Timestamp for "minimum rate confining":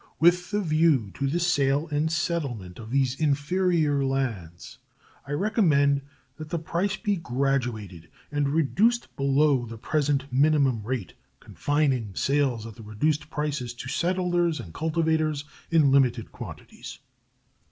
10.33-12.13